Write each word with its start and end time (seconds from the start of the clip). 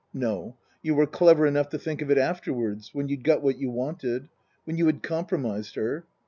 "No. 0.15 0.57
You 0.81 0.95
were 0.95 1.05
clever 1.05 1.45
enough 1.45 1.69
to 1.69 1.77
think 1.77 2.01
of 2.01 2.09
it 2.09 2.17
afterwards 2.17 2.89
when 2.91 3.07
you'd 3.07 3.23
got 3.23 3.43
what 3.43 3.59
you 3.59 3.69
wanted. 3.69 4.29
When 4.63 4.75
you 4.75 4.87
had 4.87 5.03
compromised 5.03 5.75
her." 5.75 6.05